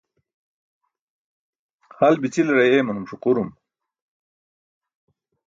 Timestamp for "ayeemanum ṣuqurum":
2.63-3.49